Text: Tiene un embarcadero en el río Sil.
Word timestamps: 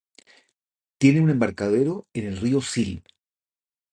Tiene 0.97 1.21
un 1.21 1.29
embarcadero 1.29 2.07
en 2.13 2.25
el 2.25 2.37
río 2.37 2.59
Sil. 2.65 3.03